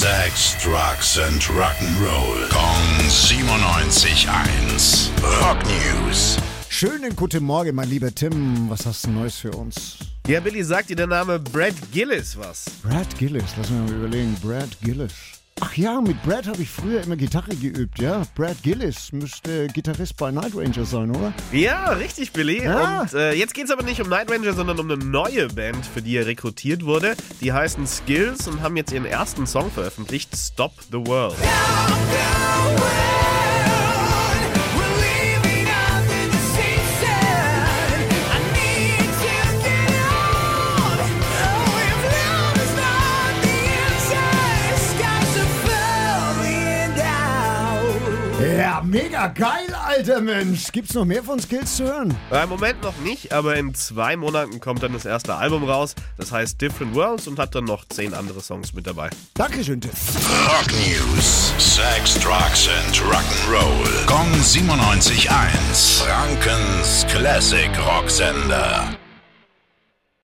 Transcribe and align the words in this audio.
Sex, 0.00 0.56
Drugs 0.62 1.18
and 1.18 1.42
Rock'n'Roll. 1.42 2.48
Kong 2.48 3.06
97.1. 3.06 5.10
Rock 5.42 5.58
News. 5.66 6.38
Schönen 6.70 7.14
guten 7.14 7.44
Morgen, 7.44 7.74
mein 7.74 7.90
lieber 7.90 8.10
Tim. 8.10 8.70
Was 8.70 8.86
hast 8.86 9.04
du 9.04 9.10
Neues 9.10 9.36
für 9.36 9.50
uns? 9.50 9.98
Ja, 10.26 10.40
Billy, 10.40 10.64
sagt 10.64 10.88
dir 10.88 10.96
der 10.96 11.06
Name 11.06 11.38
Brad 11.38 11.74
Gillis 11.92 12.34
was? 12.38 12.64
Brad 12.82 13.14
Gillis, 13.18 13.44
lass 13.58 13.68
mich 13.68 13.78
mal 13.78 13.92
überlegen. 13.94 14.34
Brad 14.42 14.70
Gillis. 14.80 15.39
Ach 15.62 15.76
ja, 15.76 16.00
mit 16.00 16.22
Brad 16.22 16.46
habe 16.46 16.62
ich 16.62 16.70
früher 16.70 17.02
immer 17.02 17.16
Gitarre 17.16 17.54
geübt, 17.54 18.00
ja. 18.00 18.22
Brad 18.34 18.62
Gillis 18.62 19.12
müsste 19.12 19.66
Gitarrist 19.68 20.16
bei 20.16 20.30
Night 20.30 20.56
Ranger 20.56 20.86
sein, 20.86 21.10
oder? 21.10 21.34
Ja, 21.52 21.90
richtig, 21.90 22.32
Billy. 22.32 22.64
Ja. 22.64 23.02
Und 23.02 23.12
äh, 23.12 23.34
jetzt 23.34 23.52
geht's 23.52 23.70
aber 23.70 23.82
nicht 23.82 24.00
um 24.00 24.08
Night 24.08 24.30
Ranger, 24.30 24.54
sondern 24.54 24.78
um 24.78 24.90
eine 24.90 25.04
neue 25.04 25.48
Band, 25.48 25.84
für 25.84 26.00
die 26.00 26.16
er 26.16 26.26
rekrutiert 26.26 26.84
wurde. 26.86 27.14
Die 27.42 27.52
heißen 27.52 27.86
Skills 27.86 28.48
und 28.48 28.62
haben 28.62 28.76
jetzt 28.76 28.92
ihren 28.92 29.04
ersten 29.04 29.46
Song 29.46 29.70
veröffentlicht, 29.70 30.34
Stop 30.34 30.72
the 30.90 30.98
World. 31.06 31.36
Ja, 31.42 32.19
mega 48.84 49.26
geil, 49.28 49.74
alter 49.86 50.20
Mensch. 50.20 50.72
Gibt's 50.72 50.94
noch 50.94 51.04
mehr 51.04 51.22
von 51.22 51.40
Skills 51.40 51.76
zu 51.76 51.84
hören? 51.84 52.16
Äh, 52.30 52.44
Im 52.44 52.50
Moment 52.50 52.82
noch 52.82 52.96
nicht, 52.98 53.32
aber 53.32 53.56
in 53.56 53.74
zwei 53.74 54.16
Monaten 54.16 54.60
kommt 54.60 54.82
dann 54.82 54.92
das 54.92 55.04
erste 55.04 55.34
Album 55.34 55.64
raus. 55.64 55.94
Das 56.18 56.32
heißt 56.32 56.60
Different 56.60 56.94
Worlds 56.94 57.26
und 57.26 57.38
hat 57.38 57.54
dann 57.54 57.64
noch 57.64 57.84
zehn 57.88 58.14
andere 58.14 58.40
Songs 58.40 58.72
mit 58.72 58.86
dabei. 58.86 59.10
Dankeschön, 59.34 59.80
Tim. 59.80 59.90
Rock 60.46 60.72
News. 60.72 61.52
Sex, 61.58 62.14
Drugs 62.14 62.68
and 62.68 62.96
Rock'n'Roll. 63.02 64.06
Kong 64.06 64.30
97.1. 64.42 66.02
Frankens 66.04 67.06
Classic 67.08 67.70
Rocksender. 67.86 68.99